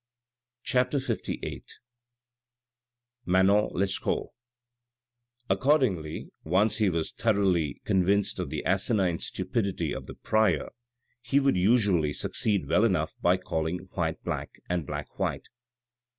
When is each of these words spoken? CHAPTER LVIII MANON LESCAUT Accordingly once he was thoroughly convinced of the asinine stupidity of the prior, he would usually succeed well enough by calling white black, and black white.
CHAPTER 0.63 0.97
LVIII 0.97 1.61
MANON 3.23 3.69
LESCAUT 3.73 4.31
Accordingly 5.47 6.31
once 6.43 6.77
he 6.77 6.89
was 6.89 7.11
thoroughly 7.11 7.83
convinced 7.85 8.39
of 8.39 8.49
the 8.49 8.65
asinine 8.65 9.19
stupidity 9.19 9.93
of 9.93 10.07
the 10.07 10.15
prior, 10.15 10.69
he 11.21 11.39
would 11.39 11.55
usually 11.55 12.13
succeed 12.13 12.67
well 12.67 12.83
enough 12.83 13.13
by 13.21 13.37
calling 13.37 13.89
white 13.93 14.23
black, 14.23 14.59
and 14.67 14.87
black 14.87 15.19
white. 15.19 15.49